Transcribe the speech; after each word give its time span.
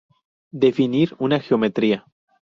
Definir 0.63 1.15
una 1.19 1.39
geometría. 1.39 2.03